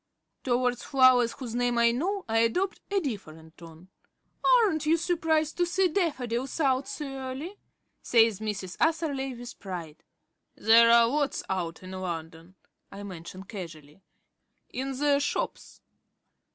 [0.43, 3.89] Towards flowers whose names I know I adopt a different tone.
[4.43, 7.59] "Aren't you surprised to see daffodils out so early?"
[8.01, 8.77] says Mrs.
[8.79, 10.03] Atherley with pride.
[10.55, 12.55] "There are lots out in London,"
[12.91, 14.01] I mention casually.
[14.71, 15.81] "In the shops."